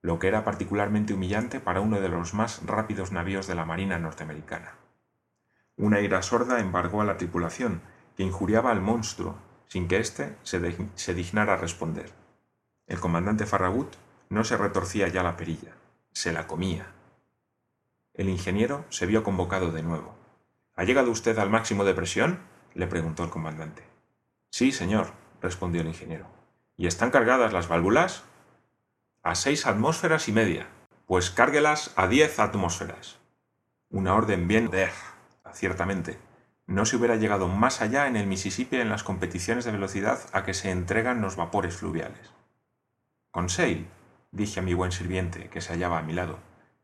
lo 0.04 0.20
que 0.20 0.28
era 0.28 0.44
particularmente 0.44 1.14
humillante 1.14 1.62
para 1.62 1.80
uno 1.80 2.00
de 2.02 2.10
los 2.10 2.34
más 2.34 2.62
rápidos 2.66 3.14
navíos 3.14 3.48
de 3.48 3.56
la 3.56 3.66
Marina 3.66 3.98
norteamericana. 3.98 4.76
Una 5.78 6.02
ira 6.02 6.22
sorda 6.22 6.60
embargó 6.60 7.02
a 7.02 7.06
la 7.06 7.18
tripulación, 7.18 7.82
que 8.18 8.24
injuriaba 8.24 8.70
al 8.70 8.82
monstruo, 8.82 9.38
sin 9.68 9.88
que 9.88 9.98
éste 9.98 10.36
se, 10.44 10.76
se 10.96 11.14
dignara 11.14 11.56
responder. 11.56 12.12
El 12.86 13.00
comandante 13.00 13.46
Farragut 13.46 13.96
no 14.30 14.44
se 14.44 14.58
retorcía 14.58 15.08
ya 15.08 15.24
la 15.24 15.38
perilla, 15.38 15.72
se 16.12 16.34
la 16.34 16.48
comía. 16.48 16.86
El 18.14 18.28
ingeniero 18.28 18.86
se 18.90 19.06
vio 19.06 19.24
convocado 19.24 19.72
de 19.72 19.84
nuevo. 19.84 20.16
¿Ha 20.76 20.84
llegado 20.84 21.12
usted 21.12 21.40
al 21.40 21.50
máximo 21.50 21.86
de 21.86 21.94
presión? 21.94 22.40
le 22.74 22.88
preguntó 22.88 23.24
el 23.24 23.30
comandante. 23.30 23.84
Sí, 24.50 24.74
señor, 24.74 25.14
respondió 25.42 25.82
el 25.82 25.88
ingeniero. 25.88 26.28
¿Y 26.76 26.88
están 26.88 27.10
cargadas 27.10 27.54
las 27.54 27.70
válvulas? 27.70 28.26
A 29.24 29.36
seis 29.36 29.66
atmósferas 29.66 30.28
y 30.28 30.34
media, 30.34 30.68
pues 31.08 31.32
cárguelas 31.32 31.94
a 31.96 32.08
diez 32.08 32.40
atmósferas. 32.40 33.20
Una 33.90 34.16
orden 34.16 34.50
bien 34.50 34.70
de... 34.70 34.90
ciertamente. 35.54 36.20
No 36.68 36.86
se 36.86 36.98
hubiera 36.98 37.16
llegado 37.16 37.48
más 37.48 37.82
allá 37.82 38.08
en 38.08 38.18
el 38.18 38.28
Mississippi 38.28 38.78
en 38.78 38.90
las 38.90 39.04
competiciones 39.04 39.64
de 39.64 39.72
velocidad 39.72 40.20
a 40.34 40.44
que 40.44 40.54
se 40.54 40.72
entregan 40.72 41.22
los 41.22 41.38
vapores 41.38 41.78
fluviales. 41.78 42.34
Conseil, 43.32 43.88
dije 44.32 44.60
a 44.60 44.64
mi 44.64 44.74
buen 44.74 44.92
sirviente, 44.92 45.50
que 45.50 45.62
se 45.62 45.72
hallaba 45.72 46.00
a 46.00 46.04
mi 46.04 46.12
lado, 46.12 46.40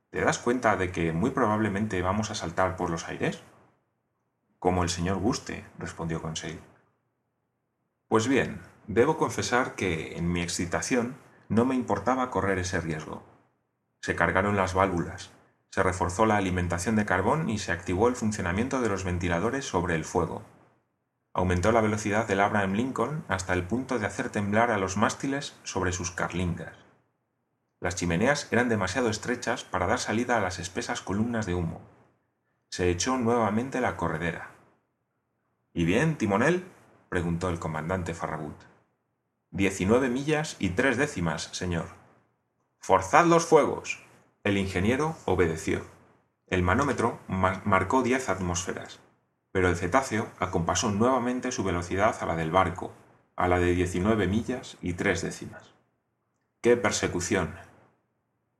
¿te 0.10 0.22
das 0.22 0.40
cuenta 0.40 0.78
de 0.78 0.94
que 0.94 1.12
muy 1.12 1.32
probablemente 1.32 2.02
vamos 2.02 2.32
a 2.32 2.36
saltar 2.36 2.78
por 2.78 2.90
los 2.90 3.08
aires? 3.10 3.44
Como 4.60 4.84
el 4.84 4.90
señor 4.90 5.18
guste, 5.18 5.66
respondió 5.78 6.22
Conseil. 6.22 6.60
Pues 8.08 8.28
bien, 8.30 8.62
debo 8.88 9.18
confesar 9.18 9.76
que, 9.76 10.18
en 10.18 10.32
mi 10.32 10.42
excitación, 10.42 11.16
no 11.50 11.66
me 11.66 11.76
importaba 11.76 12.30
correr 12.30 12.60
ese 12.60 12.80
riesgo. 12.80 13.24
Se 14.02 14.16
cargaron 14.16 14.56
las 14.56 14.76
válvulas, 14.76 15.32
se 15.72 15.84
reforzó 15.84 16.26
la 16.26 16.38
alimentación 16.38 16.96
de 16.96 17.06
carbón 17.06 17.50
y 17.50 17.58
se 17.58 17.72
activó 17.72 18.08
el 18.08 18.16
funcionamiento 18.16 18.82
de 18.82 18.90
los 18.90 19.04
ventiladores 19.04 19.66
sobre 19.66 19.96
el 19.96 20.06
fuego. 20.06 20.44
Aumentó 21.34 21.72
la 21.72 21.82
velocidad 21.82 22.28
del 22.28 22.40
Abraham 22.40 22.74
Lincoln 22.74 23.26
hasta 23.28 23.54
el 23.54 23.64
punto 23.64 23.98
de 23.98 24.06
hacer 24.06 24.30
temblar 24.30 24.72
a 24.72 24.78
los 24.78 24.96
mástiles 24.96 25.56
sobre 25.64 25.92
sus 25.92 26.12
carlingas. 26.12 26.76
Las 27.80 27.96
chimeneas 27.96 28.48
eran 28.52 28.70
demasiado 28.70 29.10
estrechas 29.10 29.64
para 29.64 29.88
dar 29.88 30.00
salida 30.00 30.38
a 30.38 30.42
las 30.42 30.60
espesas 30.60 31.02
columnas 31.02 31.46
de 31.46 31.56
humo. 31.56 31.82
Se 32.70 32.90
echó 32.90 33.18
nuevamente 33.18 33.82
la 33.82 33.98
corredera. 33.98 34.52
¿Y 35.74 35.86
bien, 35.86 36.18
timonel? 36.18 36.64
preguntó 37.10 37.50
el 37.50 37.58
comandante 37.58 38.14
Farragut. 38.14 38.69
Diecinueve 39.52 40.10
millas 40.10 40.56
y 40.60 40.70
tres 40.70 40.96
décimas, 40.96 41.50
señor. 41.54 41.88
Forzad 42.78 43.26
los 43.26 43.48
fuegos. 43.48 44.00
El 44.44 44.58
ingeniero 44.58 45.16
obedeció. 45.26 45.82
El 46.46 46.62
manómetro 46.62 47.20
marcó 47.28 48.04
diez 48.04 48.30
atmósferas, 48.30 49.00
pero 49.52 49.68
el 49.68 49.76
cetáceo 49.76 50.28
acompasó 50.40 50.92
nuevamente 50.92 51.52
su 51.52 51.64
velocidad 51.64 52.16
a 52.22 52.28
la 52.28 52.36
del 52.36 52.52
barco, 52.52 52.94
a 53.36 53.48
la 53.48 53.58
de 53.58 53.74
diecinueve 53.74 54.28
millas 54.28 54.78
y 54.82 54.94
tres 54.94 55.24
décimas. 55.24 55.74
¡Qué 56.62 56.78
persecución! 56.78 57.56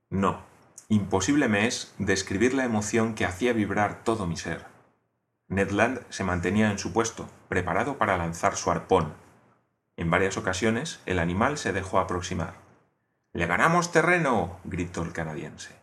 No, 0.08 0.42
imposible 0.88 1.46
me 1.46 1.68
es 1.68 1.94
describir 1.98 2.52
la 2.52 2.64
emoción 2.64 3.14
que 3.14 3.26
hacía 3.26 3.52
vibrar 3.52 4.02
todo 4.02 4.26
mi 4.26 4.36
ser. 4.36 4.66
Ned 5.46 5.70
Land 5.70 6.00
se 6.10 6.24
mantenía 6.24 6.72
en 6.72 6.80
su 6.80 6.92
puesto, 6.92 7.28
preparado 7.48 7.96
para 7.96 8.16
lanzar 8.16 8.56
su 8.56 8.72
arpón, 8.72 9.14
en 10.00 10.08
varias 10.08 10.38
ocasiones 10.38 11.00
el 11.04 11.18
animal 11.18 11.58
se 11.58 11.74
dejó 11.74 11.98
aproximar. 11.98 12.54
¡Le 13.34 13.44
ganamos 13.44 13.92
terreno! 13.92 14.58
gritó 14.64 15.02
el 15.02 15.12
canadiense. 15.12 15.76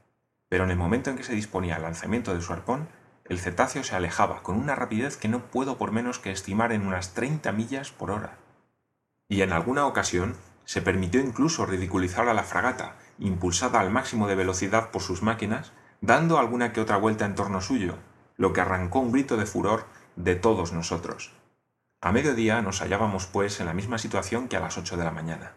Pero 0.50 0.64
en 0.64 0.72
el 0.72 0.78
momento 0.78 1.12
en 1.12 1.18
que 1.18 1.24
se 1.24 1.36
disponía 1.36 1.76
al 1.76 1.84
lanzamiento 1.84 2.34
de 2.34 2.42
su 2.42 2.52
arpón, 2.52 2.88
el 3.26 3.38
cetáceo 3.38 3.84
se 3.84 3.96
alejaba 3.96 4.42
con 4.42 4.58
una 4.58 4.74
rapidez 4.74 5.18
que 5.18 5.28
no 5.28 5.46
puedo 5.52 5.78
por 5.78 5.92
menos 5.92 6.18
que 6.18 6.32
estimar 6.32 6.72
en 6.72 6.88
unas 6.88 7.14
treinta 7.14 7.52
millas 7.52 7.92
por 7.92 8.10
hora. 8.10 8.40
Y 9.30 9.44
en 9.44 9.54
alguna 9.54 9.86
ocasión 9.86 10.36
se 10.66 10.82
permitió 10.82 11.22
incluso 11.22 11.68
ridiculizar 11.68 12.28
a 12.28 12.34
la 12.34 12.44
fragata, 12.44 12.96
impulsada 13.20 13.80
al 13.80 13.92
máximo 13.92 14.28
de 14.28 14.34
velocidad 14.34 14.90
por 14.90 15.04
sus 15.04 15.22
máquinas, 15.22 15.74
dando 16.02 16.40
alguna 16.40 16.74
que 16.74 16.82
otra 16.82 16.98
vuelta 16.98 17.26
en 17.26 17.36
torno 17.36 17.62
suyo, 17.62 18.00
lo 18.36 18.52
que 18.52 18.62
arrancó 18.62 19.00
un 19.00 19.12
grito 19.12 19.38
de 19.38 19.46
furor 19.46 19.86
de 20.16 20.34
todos 20.34 20.74
nosotros. 20.74 21.37
A 22.00 22.12
mediodía 22.12 22.62
nos 22.62 22.82
hallábamos, 22.82 23.26
pues, 23.26 23.60
en 23.60 23.66
la 23.66 23.74
misma 23.74 23.98
situación 23.98 24.48
que 24.48 24.58
a 24.58 24.60
las 24.60 24.78
ocho 24.78 24.98
de 24.98 25.04
la 25.04 25.12
mañana. 25.12 25.54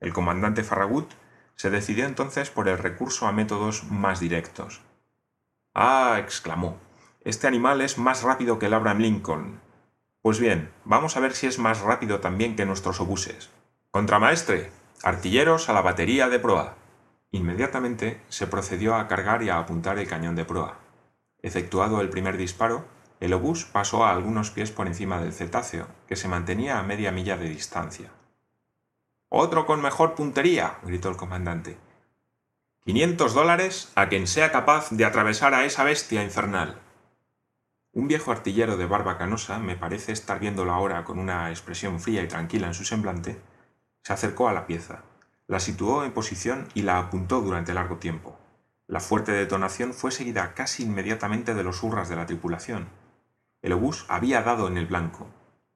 El 0.00 0.12
comandante 0.12 0.64
Farragut 0.64 1.10
se 1.54 1.70
decidió 1.70 2.06
entonces 2.06 2.50
por 2.50 2.68
el 2.68 2.78
recurso 2.78 3.26
a 3.26 3.32
métodos 3.32 3.84
más 3.84 4.18
directos. 4.18 4.80
Ah, 5.74 6.16
exclamó, 6.18 6.78
este 7.22 7.46
animal 7.46 7.82
es 7.82 7.98
más 7.98 8.22
rápido 8.22 8.58
que 8.58 8.66
el 8.66 8.74
Abraham 8.74 8.98
Lincoln. 8.98 9.60
Pues 10.22 10.40
bien, 10.40 10.72
vamos 10.84 11.16
a 11.16 11.20
ver 11.20 11.34
si 11.34 11.46
es 11.46 11.58
más 11.58 11.80
rápido 11.80 12.20
también 12.20 12.56
que 12.56 12.66
nuestros 12.66 12.98
obuses. 13.00 13.50
Contramaestre, 13.90 14.72
artilleros 15.02 15.68
a 15.68 15.72
la 15.72 15.82
batería 15.82 16.28
de 16.28 16.38
proa. 16.38 16.76
Inmediatamente 17.30 18.20
se 18.28 18.46
procedió 18.46 18.96
a 18.96 19.06
cargar 19.06 19.42
y 19.42 19.50
a 19.50 19.58
apuntar 19.58 19.98
el 19.98 20.08
cañón 20.08 20.34
de 20.34 20.44
proa. 20.44 20.78
Efectuado 21.42 22.00
el 22.00 22.08
primer 22.08 22.36
disparo, 22.36 22.86
el 23.20 23.34
obús 23.34 23.66
pasó 23.66 24.04
a 24.04 24.10
algunos 24.10 24.50
pies 24.50 24.70
por 24.70 24.86
encima 24.86 25.20
del 25.20 25.34
cetáceo, 25.34 25.86
que 26.08 26.16
se 26.16 26.26
mantenía 26.26 26.78
a 26.78 26.82
media 26.82 27.12
milla 27.12 27.36
de 27.36 27.50
distancia. 27.50 28.10
Otro 29.28 29.66
con 29.66 29.82
mejor 29.82 30.14
puntería, 30.14 30.78
gritó 30.82 31.10
el 31.10 31.16
comandante. 31.16 31.78
Quinientos 32.82 33.34
dólares 33.34 33.92
a 33.94 34.08
quien 34.08 34.26
sea 34.26 34.50
capaz 34.50 34.90
de 34.90 35.04
atravesar 35.04 35.54
a 35.54 35.66
esa 35.66 35.84
bestia 35.84 36.24
infernal. 36.24 36.80
Un 37.92 38.08
viejo 38.08 38.32
artillero 38.32 38.78
de 38.78 38.86
barba 38.86 39.18
canosa, 39.18 39.58
me 39.58 39.76
parece 39.76 40.12
estar 40.12 40.40
viéndolo 40.40 40.72
ahora 40.72 41.04
con 41.04 41.18
una 41.18 41.50
expresión 41.50 42.00
fría 42.00 42.22
y 42.22 42.28
tranquila 42.28 42.68
en 42.68 42.74
su 42.74 42.84
semblante, 42.84 43.40
se 44.02 44.12
acercó 44.14 44.48
a 44.48 44.54
la 44.54 44.66
pieza, 44.66 45.02
la 45.46 45.60
situó 45.60 46.04
en 46.04 46.12
posición 46.12 46.68
y 46.72 46.82
la 46.82 46.98
apuntó 46.98 47.42
durante 47.42 47.74
largo 47.74 47.98
tiempo. 47.98 48.38
La 48.86 49.00
fuerte 49.00 49.32
detonación 49.32 49.92
fue 49.92 50.10
seguida 50.10 50.54
casi 50.54 50.84
inmediatamente 50.84 51.54
de 51.54 51.62
los 51.62 51.82
hurras 51.82 52.08
de 52.08 52.16
la 52.16 52.26
tripulación, 52.26 52.88
el 53.62 53.72
obús 53.72 54.06
había 54.08 54.42
dado 54.42 54.68
en 54.68 54.78
el 54.78 54.86
blanco, 54.86 55.28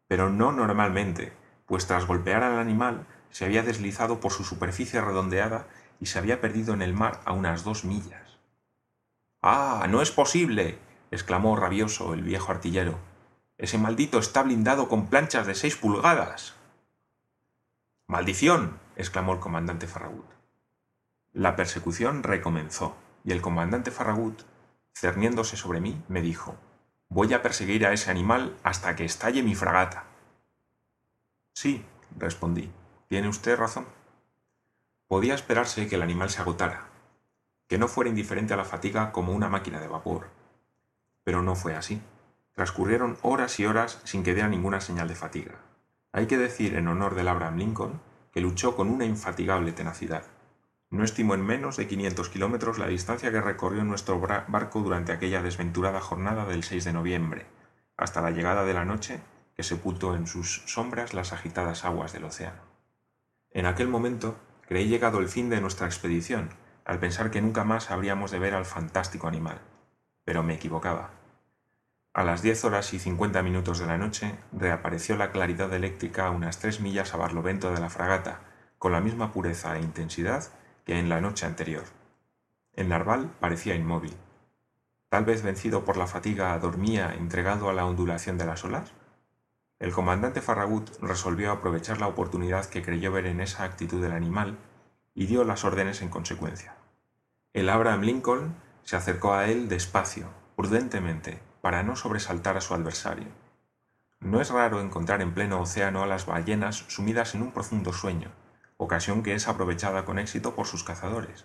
pero 0.09 0.31
no 0.31 0.53
normalmente, 0.53 1.33
pues 1.67 1.87
tras 1.87 2.07
golpear 2.07 2.43
al 2.43 2.59
animal 2.59 3.07
se 3.31 3.45
había 3.45 3.63
deslizado 3.63 4.21
por 4.21 4.33
su 4.33 4.45
superficie 4.45 5.01
redondeada 5.01 5.67
y 6.01 6.07
se 6.07 6.19
había 6.19 6.41
perdido 6.41 6.73
en 6.73 6.83
el 6.83 6.95
mar 6.95 7.21
a 7.25 7.33
unas 7.33 7.65
dos 7.65 7.85
millas. 7.85 8.39
¡Ah! 9.43 9.87
no 9.89 10.01
es 10.01 10.11
posible. 10.11 10.79
exclamó 11.11 11.57
rabioso 11.57 12.15
el 12.15 12.23
viejo 12.23 12.53
artillero. 12.53 12.99
Ese 13.59 13.79
maldito 13.79 14.19
está 14.19 14.43
blindado 14.43 14.89
con 14.89 15.09
planchas 15.09 15.47
de 15.47 15.55
seis 15.55 15.77
pulgadas. 15.77 16.55
¡Maldición! 18.07 18.79
exclamó 18.97 19.35
el 19.35 19.41
comandante 19.41 19.87
Farragut. 19.87 20.27
La 21.33 21.57
persecución 21.57 22.23
recomenzó, 22.23 22.97
y 23.25 23.33
el 23.33 23.43
comandante 23.43 23.91
Farragut, 23.91 24.43
cerniéndose 24.95 25.57
sobre 25.57 25.81
mí, 25.81 26.03
me 26.09 26.21
dijo 26.21 26.57
Voy 27.15 27.33
a 27.33 27.43
perseguir 27.43 27.87
a 27.87 27.93
ese 27.93 28.11
animal 28.11 28.57
hasta 28.65 28.97
que 28.97 29.05
estalle 29.05 29.45
mi 29.45 29.55
fragata. 29.55 30.03
Sí, 31.53 31.85
respondí. 32.19 32.73
Tiene 33.07 33.29
usted 33.29 33.57
razón. 33.57 33.87
Podía 35.07 35.37
esperarse 35.37 35.87
que 35.87 35.95
el 35.95 36.03
animal 36.03 36.29
se 36.29 36.43
agotara, 36.43 36.89
que 37.69 37.79
no 37.79 37.87
fuera 37.87 38.11
indiferente 38.11 38.53
a 38.53 38.57
la 38.57 38.65
fatiga 38.65 39.13
como 39.13 39.33
una 39.33 39.49
máquina 39.49 39.79
de 39.79 39.87
vapor. 39.87 40.27
Pero 41.23 41.41
no 41.41 41.55
fue 41.55 41.77
así. 41.77 42.03
Transcurrieron 42.51 43.17
horas 43.23 43.61
y 43.61 43.67
horas 43.67 44.01
sin 44.03 44.25
que 44.25 44.35
diera 44.35 44.49
ninguna 44.49 44.81
señal 44.81 45.07
de 45.07 45.15
fatiga. 45.15 45.55
Hay 46.11 46.27
que 46.27 46.37
decir 46.37 46.75
en 46.75 46.89
honor 46.89 47.15
del 47.15 47.29
Abraham 47.29 47.59
Lincoln 47.59 48.01
que 48.33 48.41
luchó 48.41 48.75
con 48.75 48.91
una 48.91 49.05
infatigable 49.05 49.71
tenacidad. 49.71 50.25
No 50.95 51.03
estimo 51.03 51.35
en 51.35 51.45
menos 51.45 51.77
de 51.77 51.89
500 51.89 52.29
kilómetros 52.29 52.79
la 52.79 52.87
distancia 52.87 53.33
que 53.33 53.41
recorrió 53.41 53.83
nuestro 53.83 54.21
barco 54.21 54.81
durante 54.81 55.11
aquella 55.11 55.43
desventurada 55.43 56.01
jornada 56.01 56.45
del 56.47 56.63
6 56.63 56.85
de 56.85 56.93
noviembre, 56.93 57.47
hasta 57.97 58.23
la 58.23 58.31
llegada 58.31 58.65
de 58.65 58.75
la 58.75 58.85
noche 58.85 59.21
que 59.57 59.65
sepultó 59.65 60.15
en 60.15 60.29
sus 60.29 60.63
sombras 60.67 61.13
las 61.13 61.33
agitadas 61.33 61.85
aguas 61.85 62.13
del 62.13 62.23
océano. 62.23 62.61
En 63.51 63.67
aquel 63.67 63.89
momento 63.89 64.37
creí 64.69 64.87
llegado 64.87 65.19
el 65.19 65.29
fin 65.29 65.51
de 65.51 65.61
nuestra 65.61 65.89
expedición, 65.89 66.51
al 66.85 67.01
pensar 67.01 67.33
que 67.33 67.43
nunca 67.43 67.65
más 67.65 67.91
habríamos 67.91 68.31
de 68.31 68.39
ver 68.39 68.55
al 68.55 68.65
fantástico 68.65 69.27
animal. 69.27 69.59
Pero 70.25 70.45
me 70.45 70.55
equivocaba. 70.55 71.11
A 72.13 72.23
las 72.23 72.41
diez 72.41 72.65
horas 72.65 72.95
y 72.95 73.01
cincuenta 73.01 73.43
minutos 73.43 73.81
de 73.81 73.87
la 73.87 73.99
noche 73.99 74.37
reapareció 74.53 75.17
la 75.17 75.33
claridad 75.33 75.75
eléctrica 75.75 76.29
a 76.29 76.31
unas 76.31 76.61
tres 76.61 76.79
millas 76.79 77.15
a 77.15 77.17
barlovento 77.17 77.73
de 77.73 77.81
la 77.81 77.91
fragata, 77.91 78.43
con 78.79 78.93
la 78.93 79.01
misma 79.01 79.33
pureza 79.33 79.77
e 79.77 79.81
intensidad 79.81 80.53
que 80.85 80.99
en 80.99 81.09
la 81.09 81.21
noche 81.21 81.47
anterior. 81.47 81.85
El 82.75 82.89
narval 82.89 83.31
parecía 83.41 83.75
inmóvil. 83.75 84.17
Tal 85.09 85.25
vez 85.25 85.43
vencido 85.43 85.85
por 85.85 85.97
la 85.97 86.07
fatiga 86.07 86.59
dormía 86.59 87.15
entregado 87.15 87.69
a 87.69 87.73
la 87.73 87.87
ondulación 87.87 88.37
de 88.37 88.47
las 88.47 88.65
olas. 88.65 88.93
El 89.79 89.93
comandante 89.93 90.41
Farragut 90.41 90.91
resolvió 91.01 91.53
aprovechar 91.53 92.01
la 92.01 92.09
oportunidad 92.09 92.67
que 92.67 92.83
creyó 92.83 93.13
ver 93.13 93.27
en 93.27 93.41
esa 93.41 93.65
actitud 93.65 94.03
del 94.03 94.13
animal 94.13 94.59
y 95.15 95.27
dio 95.27 95.45
las 95.45 95.65
órdenes 95.65 96.03
en 96.03 96.09
consecuencia. 96.09 96.75
El 97.53 97.69
Abraham 97.69 98.03
Lincoln 98.03 98.57
se 98.83 98.97
acercó 98.97 99.35
a 99.35 99.47
él 99.47 99.69
despacio, 99.69 100.29
prudentemente, 100.57 101.41
para 101.61 101.83
no 101.83 101.97
sobresaltar 101.97 102.57
a 102.57 102.61
su 102.61 102.75
adversario. 102.75 103.29
No 104.21 104.41
es 104.41 104.51
raro 104.51 104.81
encontrar 104.81 105.23
en 105.23 105.33
pleno 105.33 105.61
océano 105.61 106.03
a 106.03 106.07
las 106.07 106.27
ballenas 106.27 106.85
sumidas 106.89 107.35
en 107.35 107.43
un 107.43 107.53
profundo 107.53 107.93
sueño, 107.93 108.33
ocasión 108.77 109.23
que 109.23 109.35
es 109.35 109.49
aprovechada 109.49 110.05
con 110.05 110.19
éxito 110.19 110.55
por 110.55 110.67
sus 110.67 110.85
cazadores. 110.85 111.45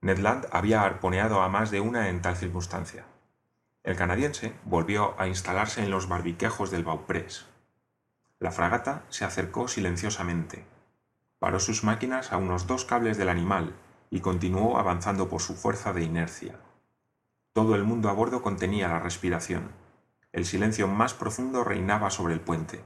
Ned 0.00 0.18
Land 0.18 0.46
había 0.52 0.82
arponeado 0.82 1.42
a 1.42 1.48
más 1.48 1.70
de 1.70 1.80
una 1.80 2.08
en 2.08 2.22
tal 2.22 2.36
circunstancia. 2.36 3.06
El 3.82 3.96
canadiense 3.96 4.52
volvió 4.64 5.14
a 5.20 5.28
instalarse 5.28 5.82
en 5.82 5.90
los 5.90 6.08
barbiquejos 6.08 6.70
del 6.70 6.84
Bauprés. 6.84 7.46
La 8.38 8.50
fragata 8.50 9.04
se 9.08 9.24
acercó 9.24 9.68
silenciosamente. 9.68 10.66
Paró 11.38 11.60
sus 11.60 11.84
máquinas 11.84 12.32
a 12.32 12.36
unos 12.36 12.66
dos 12.66 12.84
cables 12.84 13.16
del 13.16 13.28
animal 13.28 13.74
y 14.10 14.20
continuó 14.20 14.78
avanzando 14.78 15.28
por 15.28 15.40
su 15.40 15.54
fuerza 15.54 15.92
de 15.92 16.02
inercia. 16.02 16.56
Todo 17.52 17.74
el 17.74 17.84
mundo 17.84 18.10
a 18.10 18.12
bordo 18.12 18.42
contenía 18.42 18.88
la 18.88 18.98
respiración. 18.98 19.70
El 20.32 20.44
silencio 20.44 20.88
más 20.88 21.14
profundo 21.14 21.64
reinaba 21.64 22.10
sobre 22.10 22.34
el 22.34 22.40
puente. 22.40 22.84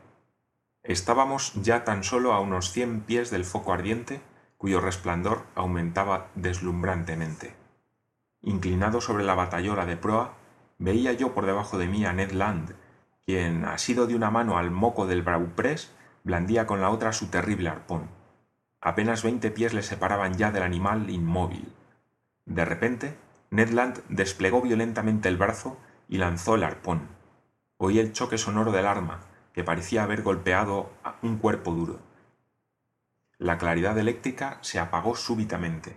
Estábamos 0.90 1.52
ya 1.54 1.84
tan 1.84 2.02
solo 2.02 2.32
a 2.32 2.40
unos 2.40 2.72
cien 2.72 3.02
pies 3.02 3.30
del 3.30 3.44
foco 3.44 3.72
ardiente, 3.72 4.20
cuyo 4.56 4.80
resplandor 4.80 5.44
aumentaba 5.54 6.30
deslumbrantemente. 6.34 7.54
Inclinado 8.42 9.00
sobre 9.00 9.22
la 9.22 9.36
batayola 9.36 9.86
de 9.86 9.96
proa, 9.96 10.34
veía 10.78 11.12
yo 11.12 11.32
por 11.32 11.46
debajo 11.46 11.78
de 11.78 11.86
mí 11.86 12.04
a 12.04 12.12
Ned 12.12 12.32
Land, 12.32 12.74
quien, 13.24 13.64
asido 13.66 14.08
de 14.08 14.16
una 14.16 14.32
mano 14.32 14.58
al 14.58 14.72
moco 14.72 15.06
del 15.06 15.22
Brauprés, 15.22 15.94
blandía 16.24 16.66
con 16.66 16.80
la 16.80 16.90
otra 16.90 17.12
su 17.12 17.28
terrible 17.28 17.68
arpón. 17.68 18.08
Apenas 18.80 19.22
veinte 19.22 19.52
pies 19.52 19.72
le 19.72 19.84
separaban 19.84 20.34
ya 20.34 20.50
del 20.50 20.64
animal 20.64 21.08
inmóvil. 21.08 21.72
De 22.46 22.64
repente, 22.64 23.16
Ned 23.50 23.70
Land 23.70 24.02
desplegó 24.08 24.60
violentamente 24.60 25.28
el 25.28 25.36
brazo 25.36 25.76
y 26.08 26.18
lanzó 26.18 26.56
el 26.56 26.64
arpón. 26.64 27.06
Oí 27.76 28.00
el 28.00 28.12
choque 28.12 28.38
sonoro 28.38 28.72
del 28.72 28.88
arma, 28.88 29.29
que 29.52 29.64
parecía 29.64 30.02
haber 30.02 30.22
golpeado 30.22 30.90
un 31.22 31.38
cuerpo 31.38 31.72
duro. 31.72 31.98
La 33.38 33.58
claridad 33.58 33.96
eléctrica 33.98 34.58
se 34.60 34.78
apagó 34.78 35.16
súbitamente. 35.16 35.96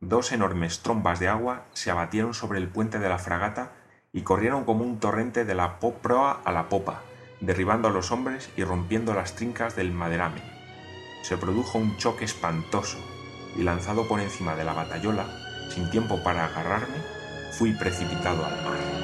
Dos 0.00 0.32
enormes 0.32 0.80
trombas 0.80 1.20
de 1.20 1.28
agua 1.28 1.66
se 1.72 1.90
abatieron 1.90 2.34
sobre 2.34 2.58
el 2.58 2.68
puente 2.68 2.98
de 2.98 3.08
la 3.08 3.18
fragata 3.18 3.72
y 4.12 4.22
corrieron 4.22 4.64
como 4.64 4.84
un 4.84 4.98
torrente 4.98 5.44
de 5.44 5.54
la 5.54 5.78
proa 5.78 6.40
a 6.44 6.52
la 6.52 6.68
popa, 6.68 7.02
derribando 7.40 7.88
a 7.88 7.92
los 7.92 8.10
hombres 8.10 8.50
y 8.56 8.64
rompiendo 8.64 9.14
las 9.14 9.36
trincas 9.36 9.76
del 9.76 9.92
maderame. 9.92 10.42
Se 11.22 11.36
produjo 11.36 11.78
un 11.78 11.96
choque 11.98 12.24
espantoso 12.24 12.98
y 13.56 13.62
lanzado 13.62 14.08
por 14.08 14.20
encima 14.20 14.56
de 14.56 14.64
la 14.64 14.72
batayola, 14.72 15.26
sin 15.70 15.88
tiempo 15.90 16.22
para 16.22 16.46
agarrarme, 16.46 16.98
fui 17.52 17.72
precipitado 17.72 18.44
al 18.44 18.64
mar. 18.64 19.01